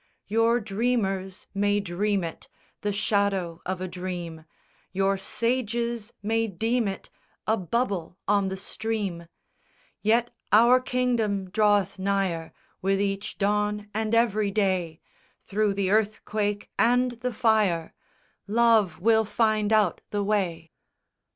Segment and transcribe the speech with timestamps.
[0.03, 2.47] "_IV _Your dreamers may dream it
[2.81, 4.45] The shadow of a dream,
[4.93, 7.11] Your sages may deem it
[7.45, 9.27] A bubble on the stream;
[10.01, 12.51] Yet our kingdom draweth nigher
[12.81, 15.01] With each dawn and every day,
[15.39, 17.93] Through the earthquake and the fire
[18.47, 20.71] "Love will find out the way."